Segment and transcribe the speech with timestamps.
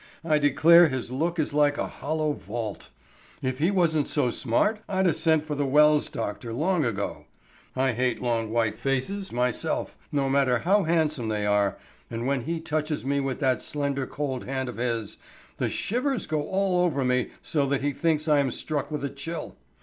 [0.23, 2.89] I declare his look is like a hollow vault.
[3.43, 7.27] If he wasn't so smart I'd 'a' sent for the Wells doctor long ago.
[7.75, 11.77] I hate long white faces, myself, no matter how handsome they are,
[12.09, 15.17] and when he touches me with that slender cold hand of his,
[15.57, 19.09] the shivers go all over me so that he thinks I am struck with a
[19.11, 19.55] chill.